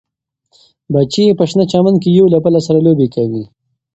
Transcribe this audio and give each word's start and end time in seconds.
بچي 0.93 1.21
یې 1.27 1.33
په 1.39 1.43
شنه 1.49 1.63
چمن 1.71 1.95
کې 2.01 2.09
یو 2.17 2.25
له 2.33 2.39
بل 2.43 2.55
سره 2.67 2.79
لوبې 2.85 3.07
کوي. 3.15 3.43